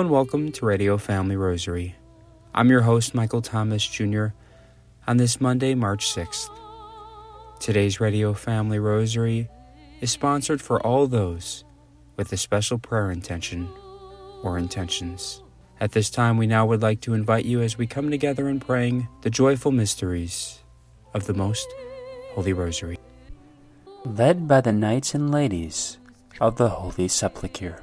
And 0.00 0.08
welcome 0.08 0.50
to 0.52 0.64
Radio 0.64 0.96
Family 0.96 1.36
Rosary. 1.36 1.94
I'm 2.54 2.70
your 2.70 2.80
host, 2.80 3.14
Michael 3.14 3.42
Thomas 3.42 3.86
Jr., 3.86 4.28
on 5.06 5.18
this 5.18 5.42
Monday, 5.42 5.74
March 5.74 6.14
6th. 6.14 6.48
Today's 7.60 8.00
Radio 8.00 8.32
Family 8.32 8.78
Rosary 8.78 9.50
is 10.00 10.10
sponsored 10.10 10.62
for 10.62 10.80
all 10.80 11.06
those 11.06 11.64
with 12.16 12.32
a 12.32 12.38
special 12.38 12.78
prayer 12.78 13.10
intention 13.10 13.68
or 14.42 14.56
intentions. 14.56 15.42
At 15.80 15.92
this 15.92 16.08
time, 16.08 16.38
we 16.38 16.46
now 16.46 16.64
would 16.64 16.80
like 16.80 17.02
to 17.02 17.12
invite 17.12 17.44
you 17.44 17.60
as 17.60 17.76
we 17.76 17.86
come 17.86 18.10
together 18.10 18.48
in 18.48 18.58
praying 18.58 19.06
the 19.20 19.28
joyful 19.28 19.70
mysteries 19.70 20.60
of 21.12 21.26
the 21.26 21.34
Most 21.34 21.68
Holy 22.30 22.54
Rosary. 22.54 22.98
Led 24.06 24.48
by 24.48 24.62
the 24.62 24.72
knights 24.72 25.14
and 25.14 25.30
ladies 25.30 25.98
of 26.40 26.56
the 26.56 26.70
Holy 26.70 27.06
Sepulchre. 27.06 27.82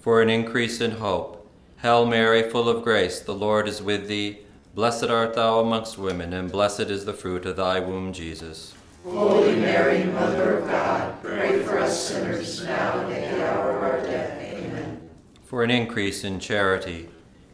For 0.00 0.22
an 0.22 0.30
increase 0.30 0.80
in 0.80 0.92
hope, 0.92 1.46
Hail 1.82 2.06
Mary, 2.06 2.48
full 2.48 2.68
of 2.68 2.82
grace, 2.84 3.20
the 3.20 3.34
Lord 3.34 3.68
is 3.68 3.82
with 3.82 4.08
thee. 4.08 4.38
Blessed 4.74 5.06
art 5.06 5.34
thou 5.34 5.58
amongst 5.58 5.98
women, 5.98 6.32
and 6.32 6.52
blessed 6.52 6.82
is 6.82 7.04
the 7.04 7.12
fruit 7.12 7.44
of 7.46 7.56
thy 7.56 7.80
womb, 7.80 8.12
Jesus. 8.12 8.74
Holy 9.04 9.56
Mary, 9.56 10.04
Mother 10.04 10.58
of 10.58 10.68
God, 10.68 11.22
pray 11.22 11.62
for 11.62 11.78
us 11.78 12.08
sinners, 12.08 12.64
now 12.64 13.00
and 13.00 13.12
at 13.12 13.36
the 13.36 13.48
hour 13.48 13.76
of 13.76 13.82
our 13.82 14.00
death. 14.02 14.40
Amen. 14.40 15.08
For 15.44 15.64
an 15.64 15.70
increase 15.70 16.22
in 16.22 16.38
charity, 16.38 17.08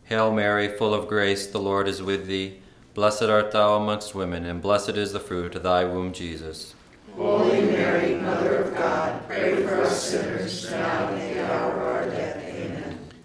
Hail 0.05 0.33
Mary, 0.33 0.69
full 0.69 0.93
of 0.93 1.09
grace, 1.09 1.47
the 1.47 1.61
Lord 1.61 1.89
is 1.89 2.03
with 2.03 2.27
thee. 2.27 2.61
Blessed 2.93 3.25
art 3.25 3.53
thou 3.53 3.77
amongst 3.77 4.15
women, 4.15 4.45
and 4.45 4.61
blessed 4.61 4.91
is 4.91 5.13
the 5.13 5.21
fruit 5.21 5.55
of 5.55 5.63
thy 5.63 5.85
womb, 5.85 6.13
Jesus. 6.13 6.75
Holy 7.17 7.63
Mary, 7.63 8.17
Mother 8.17 8.57
of 8.57 8.75
God, 8.75 9.27
pray 9.29 9.63
for 9.63 9.83
us 9.83 10.03
sinners, 10.03 10.24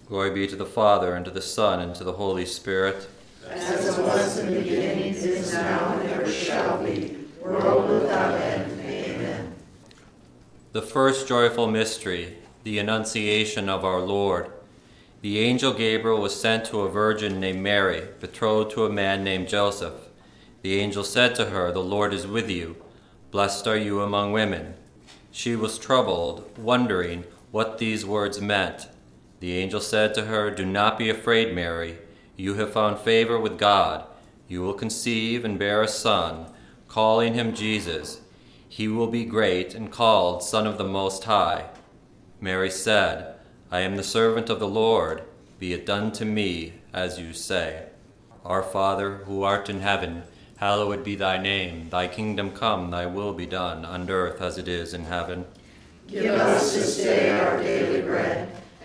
Glory 0.09 0.31
be 0.31 0.47
to 0.47 0.56
the 0.56 0.66
Father, 0.66 1.14
and 1.14 1.24
to 1.24 1.30
the 1.30 1.40
Son, 1.40 1.80
and 1.80 1.94
to 1.94 2.03
the 2.03 2.14
Holy 2.14 2.44
Spirit. 2.44 3.08
As 3.47 3.96
it 3.96 4.02
was 4.02 4.40
in 4.40 4.52
the 4.52 4.59
beginning, 4.59 5.14
is 5.14 5.53
now, 5.53 6.00
and 6.00 6.09
ever 6.09 6.28
shall 6.28 6.84
be, 6.84 7.16
world 7.40 7.88
without 7.88 8.34
end. 8.42 8.81
Amen. 8.81 9.53
The 10.72 10.81
first 10.81 11.28
joyful 11.28 11.68
mystery, 11.68 12.38
the 12.64 12.80
Annunciation 12.80 13.70
of 13.70 13.86
our 13.86 14.00
Lord. 14.00 14.52
The 15.22 15.42
angel 15.42 15.74
Gabriel 15.74 16.20
was 16.20 16.40
sent 16.40 16.66
to 16.66 16.81
a 16.81 16.90
virgin 16.90 17.40
named 17.40 17.62
Mary, 17.62 18.08
betrothed 18.20 18.72
to 18.72 18.86
a 18.86 18.90
man 18.91 19.24
named 19.24 19.47
Joseph. 19.47 20.08
The 20.64 20.80
angel 20.80 21.03
said 21.03 21.36
to 21.36 21.52
her, 21.52 21.72
The 21.72 21.84
Lord 21.84 22.16
is 22.16 22.26
with 22.26 22.50
you. 22.50 22.78
Blessed 23.30 23.68
are 23.68 23.78
you 23.78 24.02
among 24.02 24.31
women. 24.31 24.74
She 25.31 25.56
was 25.56 25.78
troubled, 25.78 26.50
wondering 26.58 27.26
what 27.52 27.78
these 27.78 28.08
words 28.08 28.41
meant. 28.41 28.88
The 29.40 29.58
angel 29.58 29.80
said 29.80 30.14
to 30.16 30.26
her, 30.26 30.52
Do 30.52 30.66
not 30.66 30.98
be 30.98 31.10
afraid, 31.10 31.56
Mary. 31.56 32.00
You 32.36 32.56
have 32.56 32.74
found 32.74 33.00
favor 33.00 33.40
with 33.40 33.58
God. 33.58 34.06
You 34.48 34.62
will 34.62 34.74
conceive 34.74 35.46
and 35.46 35.60
bear 35.60 35.82
a 35.82 35.88
son, 35.88 36.48
calling 36.88 37.34
him 37.34 37.54
Jesus. 37.54 38.22
He 38.68 38.88
will 38.88 39.08
be 39.08 39.26
great 39.26 39.74
and 39.74 39.92
called 39.92 40.44
Son 40.44 40.68
of 40.68 40.78
the 40.78 40.84
Most 40.84 41.24
High. 41.24 41.70
Mary 42.42 42.70
said, 42.70 43.36
I 43.72 43.82
am 43.82 43.96
the 43.96 44.04
servant 44.04 44.50
of 44.50 44.60
the 44.60 44.68
Lord. 44.68 45.24
Be 45.60 45.74
it 45.74 45.86
done 45.86 46.12
to 46.14 46.26
me 46.26 46.74
as 46.94 47.20
you 47.20 47.34
say. 47.34 47.88
Our 48.46 48.64
Father, 48.64 49.18
who 49.26 49.44
art 49.44 49.70
in 49.70 49.82
heaven, 49.82 50.24
hallowed 50.58 51.04
be 51.04 51.16
thy 51.16 51.38
name. 51.38 51.90
Thy 51.90 52.08
kingdom 52.08 52.52
come, 52.52 52.92
thy 52.92 53.06
will 53.06 53.34
be 53.34 53.46
done, 53.46 53.86
on 53.86 54.10
earth 54.10 54.42
as 54.42 54.58
it 54.58 54.68
is 54.68 54.94
in 54.94 55.06
heaven. 55.06 55.46
Give 56.08 56.34
us 56.34 56.74
this 56.74 56.98
day 56.98 57.30
our 57.30 57.62
daily 57.62 58.02
bread, 58.02 58.56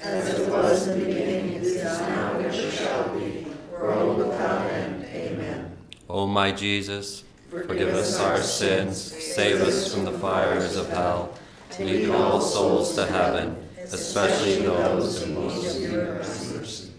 As 0.00 0.38
it 0.38 0.48
was 0.48 0.88
in 0.88 1.00
the 1.00 1.06
beginning, 1.06 1.54
is 1.54 1.82
now, 1.82 2.36
and 2.36 2.46
ever 2.46 2.70
shall 2.70 3.08
be, 3.18 3.46
world 3.72 4.18
without 4.18 4.70
end. 4.70 5.04
Amen. 5.04 5.76
O 6.08 6.26
my 6.26 6.52
Jesus, 6.52 7.24
forgive 7.50 7.94
us 7.94 8.20
our 8.20 8.40
sins, 8.40 9.00
save 9.00 9.60
us 9.60 9.92
from 9.92 10.04
the 10.04 10.12
fires 10.12 10.76
of 10.76 10.88
hell, 10.90 11.36
lead 11.78 12.10
all 12.10 12.40
souls 12.40 12.94
to 12.94 13.06
heaven, 13.06 13.56
especially 13.78 14.62
those 14.62 15.22
in 15.22 15.34
most 15.34 15.80
need 15.80 15.94
of 15.94 16.20
mercy. 16.20 16.90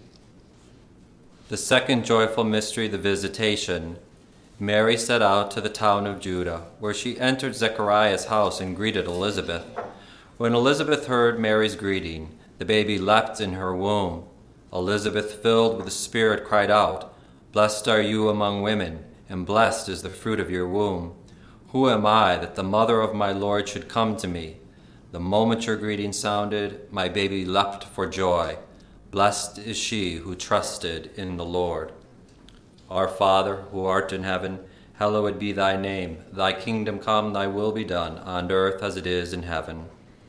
The 1.47 1.57
second 1.57 2.05
joyful 2.05 2.43
mystery, 2.43 2.87
the 2.87 2.97
Visitation. 2.97 3.97
Mary 4.59 4.97
set 4.97 5.21
out 5.21 5.49
to 5.51 5.61
the 5.61 5.69
town 5.69 6.05
of 6.05 6.19
Judah, 6.19 6.65
where 6.79 6.93
she 6.93 7.17
entered 7.17 7.55
Zechariah's 7.55 8.25
house 8.25 8.59
and 8.59 8.75
greeted 8.75 9.05
Elizabeth. 9.05 9.63
When 10.37 10.53
Elizabeth 10.53 11.07
heard 11.07 11.39
Mary's 11.39 11.75
greeting, 11.75 12.37
the 12.59 12.65
baby 12.65 12.99
leapt 12.99 13.39
in 13.41 13.53
her 13.53 13.73
womb. 13.73 14.25
Elizabeth, 14.71 15.41
filled 15.41 15.77
with 15.77 15.85
the 15.85 15.91
Spirit, 15.91 16.43
cried 16.43 16.69
out, 16.69 17.15
Blessed 17.53 17.87
are 17.87 18.01
you 18.01 18.29
among 18.29 18.61
women, 18.61 19.05
and 19.29 19.45
blessed 19.45 19.89
is 19.89 20.03
the 20.03 20.09
fruit 20.09 20.39
of 20.39 20.51
your 20.51 20.67
womb. 20.67 21.15
Who 21.69 21.89
am 21.89 22.05
I 22.05 22.35
that 22.35 22.55
the 22.55 22.63
mother 22.63 22.99
of 22.99 23.15
my 23.15 23.31
Lord 23.31 23.69
should 23.69 23.87
come 23.87 24.17
to 24.17 24.27
me? 24.27 24.57
The 25.11 25.21
moment 25.21 25.65
your 25.65 25.77
greeting 25.77 26.11
sounded, 26.11 26.91
my 26.91 27.07
baby 27.07 27.45
leapt 27.45 27.85
for 27.85 28.05
joy. 28.05 28.57
Blessed 29.09 29.57
is 29.57 29.77
she 29.77 30.17
who 30.17 30.35
trusted 30.35 31.11
in 31.15 31.37
the 31.37 31.45
Lord. 31.45 31.93
Our 32.89 33.07
Father, 33.07 33.63
who 33.71 33.85
art 33.85 34.11
in 34.11 34.23
heaven, 34.23 34.59
hallowed 34.93 35.39
be 35.39 35.53
thy 35.53 35.77
name. 35.77 36.25
Thy 36.31 36.51
kingdom 36.53 36.99
come, 36.99 37.31
thy 37.31 37.47
will 37.47 37.71
be 37.71 37.85
done, 37.85 38.17
on 38.17 38.51
earth 38.51 38.83
as 38.83 38.97
it 38.97 39.07
is 39.07 39.31
in 39.31 39.43
heaven. 39.43 39.85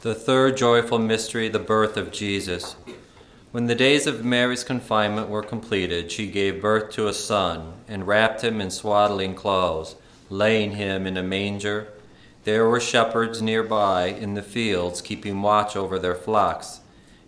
The 0.00 0.14
third 0.14 0.56
joyful 0.56 0.98
mystery, 1.00 1.48
the 1.48 1.58
birth 1.58 1.96
of 1.96 2.12
Jesus. 2.12 2.76
When 3.50 3.66
the 3.66 3.74
days 3.74 4.06
of 4.06 4.24
Mary's 4.24 4.62
confinement 4.62 5.28
were 5.28 5.42
completed, 5.42 6.12
she 6.12 6.28
gave 6.28 6.62
birth 6.62 6.90
to 6.92 7.08
a 7.08 7.12
son, 7.12 7.72
and 7.88 8.06
wrapped 8.06 8.44
him 8.44 8.60
in 8.60 8.70
swaddling 8.70 9.34
clothes, 9.34 9.96
laying 10.30 10.72
him 10.76 11.04
in 11.04 11.16
a 11.16 11.22
manger. 11.22 11.88
There 12.44 12.68
were 12.68 12.78
shepherds 12.78 13.42
nearby 13.42 14.06
in 14.06 14.34
the 14.34 14.42
fields, 14.42 15.02
keeping 15.02 15.42
watch 15.42 15.74
over 15.74 15.98
their 15.98 16.14
flocks. 16.14 16.80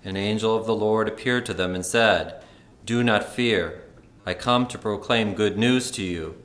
An 0.05 0.17
angel 0.17 0.57
of 0.57 0.67
the 0.67 0.75
Lord 0.75 1.09
appeared 1.09 1.47
to 1.47 1.55
them 1.55 1.75
and 1.75 1.85
said, 1.85 2.41
Do 2.87 3.03
not 3.03 3.25
fear. 3.25 3.83
I 4.25 4.35
come 4.35 4.69
to 4.69 4.79
proclaim 4.79 5.35
good 5.35 5.59
news 5.59 5.91
to 5.93 6.05
you, 6.05 6.37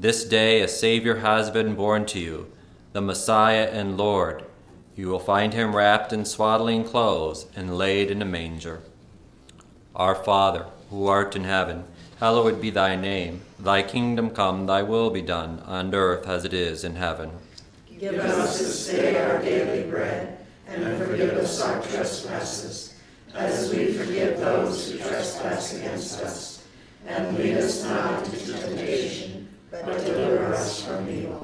This 0.00 0.24
day 0.24 0.62
a 0.62 0.68
Savior 0.68 1.16
has 1.16 1.50
been 1.50 1.74
born 1.74 2.06
to 2.06 2.18
you, 2.18 2.50
the 2.94 3.02
Messiah 3.02 3.68
and 3.70 3.98
Lord. 3.98 4.44
You 4.96 5.08
will 5.08 5.18
find 5.18 5.52
him 5.52 5.74
wrapped 5.74 6.12
in 6.12 6.24
swaddling 6.24 6.84
clothes 6.84 7.46
and 7.56 7.76
laid 7.76 8.12
in 8.12 8.22
a 8.22 8.24
manger. 8.24 8.80
Our 9.96 10.14
Father, 10.14 10.66
who 10.88 11.08
art 11.08 11.34
in 11.34 11.44
heaven, 11.44 11.84
hallowed 12.20 12.60
be 12.60 12.70
thy 12.70 12.94
name. 12.94 13.42
Thy 13.58 13.82
kingdom 13.82 14.30
come, 14.30 14.66
thy 14.66 14.82
will 14.82 15.10
be 15.10 15.22
done, 15.22 15.60
on 15.66 15.92
earth 15.92 16.28
as 16.28 16.44
it 16.44 16.54
is 16.54 16.84
in 16.84 16.94
heaven. 16.94 17.32
Give 17.98 18.14
us 18.20 18.58
this 18.60 18.86
day 18.88 19.20
our 19.20 19.42
daily 19.42 19.90
bread, 19.90 20.38
and 20.68 20.96
forgive 20.98 21.32
us 21.32 21.60
our 21.60 21.82
trespasses, 21.82 22.94
as 23.34 23.74
we 23.74 23.92
forgive 23.94 24.38
those 24.38 24.92
who 24.92 24.98
trespass 24.98 25.76
against 25.76 26.20
us. 26.20 26.64
And 27.06 27.36
lead 27.36 27.56
us 27.56 27.82
not 27.84 28.24
into 28.24 28.52
temptation, 28.52 29.48
but 29.70 29.84
deliver 29.84 30.44
us 30.54 30.82
from 30.84 31.08
evil. 31.10 31.43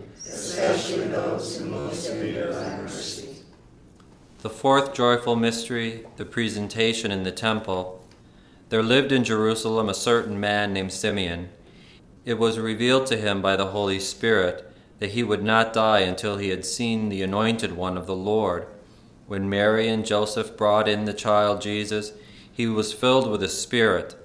especially 0.31 1.07
those 1.07 1.59
in 1.59 1.71
most 1.71 2.13
need 2.13 2.35
thy 2.35 2.77
mercy. 2.77 3.29
The 4.41 4.49
fourth 4.49 4.93
joyful 4.93 5.35
mystery, 5.35 6.05
the 6.15 6.25
presentation 6.25 7.11
in 7.11 7.23
the 7.23 7.31
temple. 7.31 8.03
There 8.69 8.81
lived 8.81 9.11
in 9.11 9.23
Jerusalem 9.23 9.89
a 9.89 9.93
certain 9.93 10.39
man 10.39 10.73
named 10.73 10.93
Simeon. 10.93 11.49
It 12.25 12.39
was 12.39 12.57
revealed 12.57 13.05
to 13.07 13.17
him 13.17 13.41
by 13.41 13.55
the 13.55 13.67
Holy 13.67 13.99
Spirit 13.99 14.71
that 14.99 15.11
he 15.11 15.23
would 15.23 15.43
not 15.43 15.73
die 15.73 15.99
until 15.99 16.37
he 16.37 16.49
had 16.49 16.65
seen 16.65 17.09
the 17.09 17.23
anointed 17.23 17.75
one 17.75 17.97
of 17.97 18.07
the 18.07 18.15
Lord. 18.15 18.67
When 19.27 19.49
Mary 19.49 19.87
and 19.87 20.05
Joseph 20.05 20.55
brought 20.55 20.87
in 20.87 21.05
the 21.05 21.13
child 21.13 21.61
Jesus, 21.61 22.13
he 22.51 22.67
was 22.67 22.93
filled 22.93 23.29
with 23.29 23.41
the 23.41 23.49
Spirit, 23.49 24.15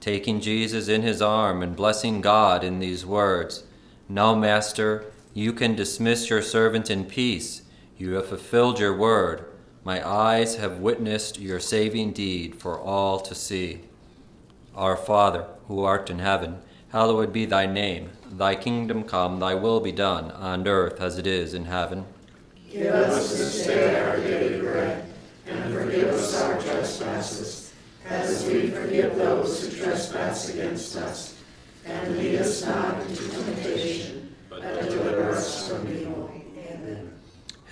taking 0.00 0.40
Jesus 0.40 0.88
in 0.88 1.02
his 1.02 1.22
arm 1.22 1.62
and 1.62 1.76
blessing 1.76 2.20
God 2.20 2.64
in 2.64 2.78
these 2.78 3.06
words 3.06 3.64
Now, 4.08 4.34
Master, 4.34 5.12
you 5.36 5.52
can 5.52 5.74
dismiss 5.74 6.30
your 6.30 6.40
servant 6.40 6.90
in 6.90 7.04
peace. 7.04 7.60
You 7.98 8.14
have 8.14 8.28
fulfilled 8.28 8.78
your 8.78 8.96
word. 8.96 9.44
My 9.84 10.06
eyes 10.06 10.56
have 10.56 10.78
witnessed 10.78 11.38
your 11.38 11.60
saving 11.60 12.12
deed 12.12 12.54
for 12.54 12.80
all 12.80 13.20
to 13.20 13.34
see. 13.34 13.82
Our 14.74 14.96
Father, 14.96 15.46
who 15.68 15.84
art 15.84 16.08
in 16.08 16.20
heaven, 16.20 16.60
hallowed 16.88 17.34
be 17.34 17.44
thy 17.44 17.66
name. 17.66 18.12
Thy 18.30 18.54
kingdom 18.54 19.04
come, 19.04 19.38
thy 19.38 19.54
will 19.54 19.80
be 19.80 19.92
done, 19.92 20.30
on 20.30 20.66
earth 20.66 21.02
as 21.02 21.18
it 21.18 21.26
is 21.26 21.52
in 21.52 21.66
heaven. 21.66 22.06
Give 22.70 22.94
us 22.94 23.36
this 23.36 23.66
day 23.66 24.00
our 24.00 24.16
daily 24.16 24.60
bread, 24.60 25.04
and 25.46 25.74
forgive 25.74 26.14
us 26.14 26.40
our 26.40 26.58
trespasses, 26.62 27.74
as 28.08 28.46
we 28.46 28.70
forgive 28.70 29.16
those 29.16 29.62
who 29.62 29.84
trespass 29.84 30.48
against 30.48 30.96
us. 30.96 31.38
And 31.84 32.16
lead 32.16 32.36
us 32.36 32.64
not 32.64 33.02
into 33.02 33.28
temptation, 33.28 34.34
but 34.48 34.60
deliver 34.88 35.30
us 35.30 35.68
from 35.68 35.86
evil. 35.88 36.30
Amen. 36.58 37.12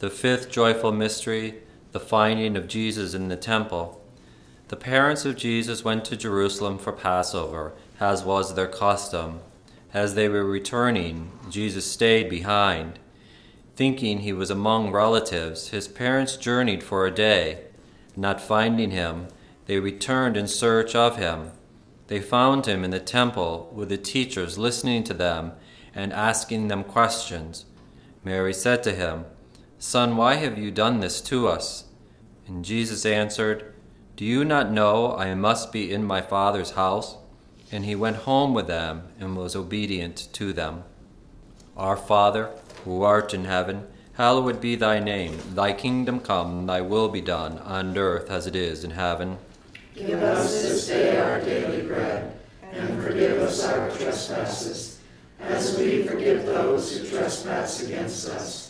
The 0.00 0.08
fifth 0.08 0.50
joyful 0.50 0.92
mystery, 0.92 1.56
the 1.92 2.00
finding 2.00 2.56
of 2.56 2.68
Jesus 2.68 3.12
in 3.12 3.28
the 3.28 3.36
temple. 3.36 4.02
The 4.68 4.76
parents 4.76 5.26
of 5.26 5.36
Jesus 5.36 5.84
went 5.84 6.06
to 6.06 6.16
Jerusalem 6.16 6.78
for 6.78 6.90
Passover, 6.90 7.74
as 8.00 8.24
was 8.24 8.54
their 8.54 8.66
custom. 8.66 9.40
As 9.92 10.14
they 10.14 10.26
were 10.26 10.42
returning, 10.42 11.32
Jesus 11.50 11.84
stayed 11.84 12.30
behind. 12.30 12.98
Thinking 13.76 14.20
he 14.20 14.32
was 14.32 14.48
among 14.48 14.90
relatives, 14.90 15.68
his 15.68 15.86
parents 15.86 16.38
journeyed 16.38 16.82
for 16.82 17.04
a 17.04 17.10
day. 17.10 17.64
Not 18.16 18.40
finding 18.40 18.92
him, 18.92 19.28
they 19.66 19.80
returned 19.80 20.34
in 20.34 20.48
search 20.48 20.94
of 20.94 21.18
him. 21.18 21.50
They 22.06 22.20
found 22.20 22.64
him 22.64 22.84
in 22.84 22.90
the 22.90 23.00
temple 23.00 23.70
with 23.74 23.90
the 23.90 23.98
teachers 23.98 24.56
listening 24.56 25.04
to 25.04 25.12
them 25.12 25.52
and 25.94 26.10
asking 26.10 26.68
them 26.68 26.84
questions. 26.84 27.66
Mary 28.24 28.54
said 28.54 28.82
to 28.84 28.92
him, 28.92 29.26
Son, 29.82 30.14
why 30.14 30.34
have 30.34 30.58
you 30.58 30.70
done 30.70 31.00
this 31.00 31.22
to 31.22 31.48
us? 31.48 31.84
And 32.46 32.62
Jesus 32.62 33.06
answered, 33.06 33.72
Do 34.14 34.26
you 34.26 34.44
not 34.44 34.70
know 34.70 35.16
I 35.16 35.34
must 35.34 35.72
be 35.72 35.90
in 35.90 36.04
my 36.04 36.20
Father's 36.20 36.72
house? 36.72 37.16
And 37.72 37.86
he 37.86 37.94
went 37.94 38.28
home 38.28 38.52
with 38.52 38.66
them 38.66 39.04
and 39.18 39.34
was 39.34 39.56
obedient 39.56 40.28
to 40.34 40.52
them. 40.52 40.84
Our 41.78 41.96
Father, 41.96 42.50
who 42.84 43.02
art 43.02 43.32
in 43.32 43.46
heaven, 43.46 43.86
hallowed 44.12 44.60
be 44.60 44.76
thy 44.76 44.98
name. 44.98 45.38
Thy 45.54 45.72
kingdom 45.72 46.20
come, 46.20 46.66
thy 46.66 46.82
will 46.82 47.08
be 47.08 47.22
done, 47.22 47.56
on 47.60 47.96
earth 47.96 48.28
as 48.30 48.46
it 48.46 48.54
is 48.54 48.84
in 48.84 48.90
heaven. 48.90 49.38
Give 49.94 50.22
us 50.22 50.60
this 50.60 50.88
day 50.88 51.18
our 51.18 51.40
daily 51.40 51.86
bread, 51.86 52.38
and 52.70 53.02
forgive 53.02 53.38
us 53.38 53.64
our 53.64 53.88
trespasses, 53.92 55.00
as 55.40 55.78
we 55.78 56.02
forgive 56.02 56.44
those 56.44 56.94
who 56.94 57.08
trespass 57.08 57.82
against 57.82 58.28
us. 58.28 58.69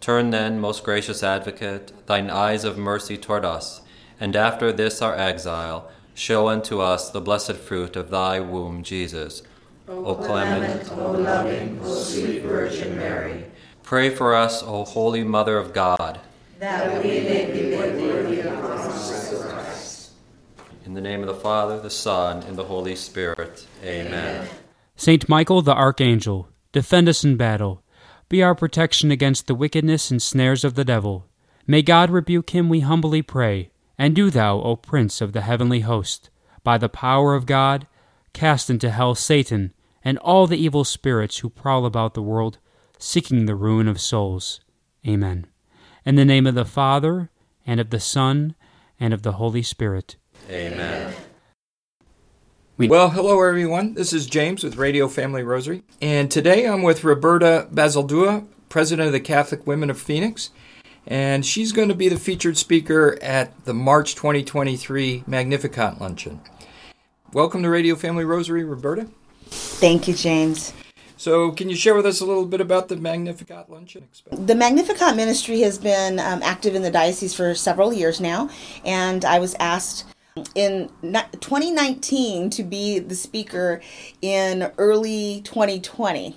Turn 0.00 0.30
then, 0.30 0.60
most 0.60 0.84
gracious 0.84 1.22
Advocate, 1.22 1.92
thine 2.06 2.30
eyes 2.30 2.64
of 2.64 2.78
mercy 2.78 3.16
toward 3.16 3.44
us, 3.44 3.80
and 4.20 4.36
after 4.36 4.72
this 4.72 5.02
our 5.02 5.14
exile, 5.16 5.90
show 6.14 6.48
unto 6.48 6.80
us 6.80 7.10
the 7.10 7.20
blessed 7.20 7.54
fruit 7.56 7.96
of 7.96 8.10
thy 8.10 8.40
womb, 8.40 8.82
Jesus. 8.82 9.42
O 9.88 10.14
clement, 10.14 10.90
O 10.92 11.12
loving, 11.12 11.80
O 11.82 11.94
sweet 11.94 12.42
Virgin 12.42 12.96
Mary, 12.96 13.44
Pray 13.82 14.10
for 14.10 14.34
us, 14.34 14.62
O 14.64 14.84
Holy 14.84 15.22
Mother 15.22 15.58
of 15.58 15.72
God. 15.72 16.20
that 16.58 17.02
we 17.04 17.20
may 17.20 17.50
be 17.52 17.70
made 17.76 18.02
worthy 18.02 18.40
of 18.40 18.50
the 18.50 18.56
promise 18.58 19.32
of 19.32 19.48
Christ. 19.48 20.10
In 20.84 20.94
the 20.94 21.00
name 21.00 21.20
of 21.20 21.28
the 21.28 21.34
Father, 21.34 21.78
the 21.80 21.90
Son, 21.90 22.42
and 22.44 22.56
the 22.56 22.64
Holy 22.64 22.96
Spirit. 22.96 23.66
Amen. 23.84 24.48
Saint 24.96 25.28
Michael 25.28 25.62
the 25.62 25.74
Archangel, 25.74 26.48
defend 26.72 27.08
us 27.08 27.22
in 27.22 27.36
battle. 27.36 27.82
Be 28.28 28.42
our 28.42 28.54
protection 28.54 29.10
against 29.10 29.46
the 29.46 29.54
wickedness 29.54 30.10
and 30.10 30.20
snares 30.20 30.64
of 30.64 30.74
the 30.74 30.84
devil. 30.84 31.26
May 31.66 31.82
God 31.82 32.10
rebuke 32.10 32.50
him, 32.50 32.68
we 32.68 32.80
humbly 32.80 33.22
pray. 33.22 33.70
And 33.98 34.14
do 34.14 34.30
thou, 34.30 34.60
O 34.60 34.76
Prince 34.76 35.20
of 35.20 35.32
the 35.32 35.42
heavenly 35.42 35.80
host, 35.80 36.30
by 36.62 36.78
the 36.78 36.88
power 36.88 37.34
of 37.34 37.46
God, 37.46 37.86
cast 38.32 38.68
into 38.68 38.90
hell 38.90 39.14
Satan 39.14 39.72
and 40.04 40.18
all 40.18 40.46
the 40.46 40.56
evil 40.56 40.84
spirits 40.84 41.38
who 41.38 41.48
prowl 41.48 41.84
about 41.84 42.14
the 42.14 42.22
world, 42.22 42.58
seeking 42.98 43.46
the 43.46 43.56
ruin 43.56 43.88
of 43.88 44.00
souls. 44.00 44.60
Amen. 45.06 45.46
In 46.04 46.14
the 46.14 46.24
name 46.24 46.46
of 46.46 46.54
the 46.54 46.64
Father, 46.64 47.30
and 47.66 47.80
of 47.80 47.90
the 47.90 47.98
Son, 47.98 48.54
and 49.00 49.12
of 49.12 49.22
the 49.22 49.32
Holy 49.32 49.62
Spirit. 49.62 50.14
Amen. 50.48 51.12
Well, 52.78 53.08
hello 53.08 53.42
everyone. 53.42 53.94
This 53.94 54.12
is 54.12 54.26
James 54.26 54.62
with 54.62 54.76
Radio 54.76 55.08
Family 55.08 55.42
Rosary, 55.42 55.82
and 56.02 56.30
today 56.30 56.66
I'm 56.66 56.82
with 56.82 57.04
Roberta 57.04 57.66
Basildua, 57.72 58.44
President 58.68 59.06
of 59.06 59.14
the 59.14 59.20
Catholic 59.20 59.66
Women 59.66 59.88
of 59.88 59.98
Phoenix, 59.98 60.50
and 61.06 61.46
she's 61.46 61.72
going 61.72 61.88
to 61.88 61.94
be 61.94 62.10
the 62.10 62.18
featured 62.18 62.58
speaker 62.58 63.18
at 63.22 63.64
the 63.64 63.72
March 63.72 64.14
2023 64.14 65.24
Magnificat 65.26 66.02
Luncheon. 66.02 66.42
Welcome 67.32 67.62
to 67.62 67.70
Radio 67.70 67.94
Family 67.94 68.26
Rosary, 68.26 68.62
Roberta. 68.62 69.08
Thank 69.46 70.06
you, 70.06 70.12
James. 70.12 70.74
So, 71.16 71.52
can 71.52 71.70
you 71.70 71.76
share 71.76 71.94
with 71.94 72.04
us 72.04 72.20
a 72.20 72.26
little 72.26 72.44
bit 72.44 72.60
about 72.60 72.88
the 72.88 72.96
Magnificat 72.96 73.70
Luncheon? 73.70 74.06
The 74.30 74.54
Magnificat 74.54 75.16
ministry 75.16 75.60
has 75.60 75.78
been 75.78 76.18
um, 76.18 76.42
active 76.42 76.74
in 76.74 76.82
the 76.82 76.90
diocese 76.90 77.32
for 77.32 77.54
several 77.54 77.94
years 77.94 78.20
now, 78.20 78.50
and 78.84 79.24
I 79.24 79.38
was 79.38 79.54
asked 79.58 80.04
in 80.54 80.90
2019 81.02 82.50
to 82.50 82.62
be 82.62 82.98
the 82.98 83.14
speaker 83.14 83.80
in 84.20 84.70
early 84.78 85.40
2020. 85.44 86.36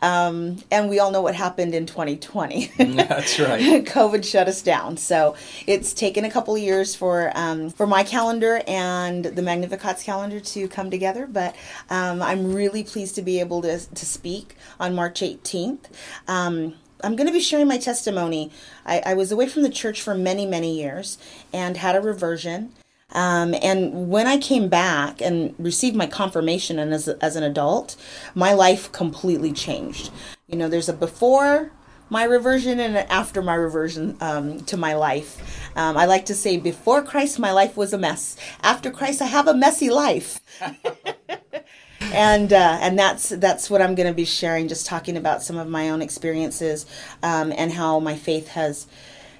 Um, 0.00 0.58
and 0.70 0.88
we 0.88 0.98
all 0.98 1.10
know 1.10 1.22
what 1.22 1.34
happened 1.34 1.74
in 1.74 1.86
2020. 1.86 2.72
That's 2.78 3.38
right. 3.40 3.60
COVID 3.84 4.24
shut 4.24 4.48
us 4.48 4.62
down. 4.62 4.96
So 4.96 5.36
it's 5.66 5.92
taken 5.92 6.24
a 6.24 6.30
couple 6.30 6.54
of 6.54 6.60
years 6.60 6.94
for 6.94 7.32
um, 7.34 7.70
for 7.70 7.86
my 7.86 8.02
calendar 8.02 8.62
and 8.66 9.24
the 9.24 9.42
Magnificat's 9.42 10.02
calendar 10.02 10.40
to 10.40 10.68
come 10.68 10.90
together. 10.90 11.26
But 11.26 11.54
um, 11.90 12.22
I'm 12.22 12.54
really 12.54 12.84
pleased 12.84 13.14
to 13.16 13.22
be 13.22 13.40
able 13.40 13.62
to, 13.62 13.78
to 13.78 14.06
speak 14.06 14.56
on 14.78 14.94
March 14.94 15.20
18th. 15.20 15.86
Um, 16.28 16.74
I'm 17.02 17.16
going 17.16 17.26
to 17.26 17.32
be 17.32 17.40
sharing 17.40 17.68
my 17.68 17.76
testimony. 17.76 18.50
I, 18.86 19.02
I 19.04 19.14
was 19.14 19.30
away 19.30 19.46
from 19.48 19.62
the 19.62 19.68
church 19.68 20.00
for 20.00 20.14
many, 20.14 20.46
many 20.46 20.78
years 20.80 21.18
and 21.52 21.76
had 21.76 21.96
a 21.96 22.00
reversion. 22.00 22.72
Um, 23.14 23.54
and 23.62 24.10
when 24.10 24.26
I 24.26 24.38
came 24.38 24.68
back 24.68 25.20
and 25.20 25.54
received 25.58 25.96
my 25.96 26.06
confirmation 26.06 26.78
and 26.78 26.92
as, 26.92 27.08
as 27.08 27.36
an 27.36 27.42
adult, 27.42 27.96
my 28.34 28.52
life 28.52 28.90
completely 28.92 29.52
changed. 29.52 30.10
You 30.48 30.56
know, 30.56 30.68
there's 30.68 30.88
a 30.88 30.92
before 30.92 31.72
my 32.10 32.24
reversion 32.24 32.78
and 32.80 32.96
an 32.96 33.06
after 33.08 33.42
my 33.42 33.54
reversion 33.54 34.16
um, 34.20 34.60
to 34.66 34.76
my 34.76 34.94
life. 34.94 35.70
Um, 35.76 35.96
I 35.96 36.06
like 36.06 36.26
to 36.26 36.34
say, 36.34 36.56
before 36.56 37.02
Christ, 37.02 37.38
my 37.38 37.50
life 37.52 37.76
was 37.76 37.92
a 37.92 37.98
mess. 37.98 38.36
After 38.62 38.90
Christ, 38.90 39.22
I 39.22 39.26
have 39.26 39.48
a 39.48 39.54
messy 39.54 39.90
life. 39.90 40.40
and 42.00 42.52
uh, 42.52 42.78
and 42.80 42.98
that's 42.98 43.30
that's 43.30 43.70
what 43.70 43.80
I'm 43.80 43.94
going 43.94 44.06
to 44.06 44.14
be 44.14 44.24
sharing. 44.24 44.68
Just 44.68 44.86
talking 44.86 45.16
about 45.16 45.42
some 45.42 45.56
of 45.56 45.68
my 45.68 45.90
own 45.90 46.02
experiences 46.02 46.86
um, 47.22 47.52
and 47.56 47.72
how 47.72 47.98
my 48.00 48.16
faith 48.16 48.48
has 48.48 48.86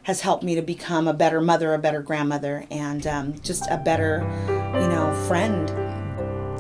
has 0.05 0.21
helped 0.21 0.45
me 0.45 0.55
to 0.55 0.63
become 0.63 1.09
a 1.09 1.15
better 1.15 1.41
mother, 1.41 1.75
a 1.75 1.79
better 1.79 2.03
grandmother, 2.03 2.65
and 2.71 3.07
um, 3.07 3.41
just 3.41 3.67
a 3.71 3.79
better, 3.79 4.21
you 4.49 4.89
know, 4.89 5.13
friend. 5.27 5.69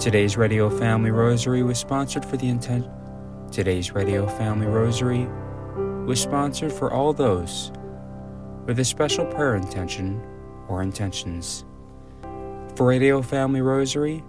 Today's 0.00 0.36
Radio 0.36 0.70
Family 0.70 1.10
Rosary 1.10 1.62
was 1.62 1.78
sponsored 1.78 2.24
for 2.24 2.38
the 2.38 2.48
intent. 2.48 2.86
Today's 3.52 3.92
Radio 3.92 4.26
Family 4.26 4.66
Rosary 4.66 5.26
was 6.06 6.20
sponsored 6.20 6.72
for 6.72 6.92
all 6.92 7.12
those 7.12 7.70
with 8.64 8.78
a 8.78 8.84
special 8.84 9.26
prayer 9.26 9.56
intention 9.56 10.22
or 10.68 10.82
intentions. 10.82 11.66
For 12.74 12.86
Radio 12.86 13.20
Family 13.20 13.60
Rosary, 13.60 14.24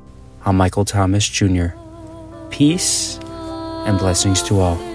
I'm 0.46 0.58
Michael 0.58 0.86
Thomas 0.86 1.28
Jr. 1.28 1.68
Peace 2.50 3.18
and 3.18 3.98
blessings 3.98 4.44
to 4.44 4.60
all. 4.60 4.95